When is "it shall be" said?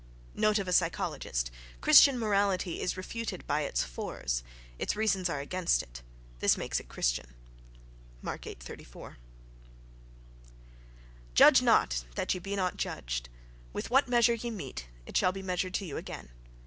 15.05-15.43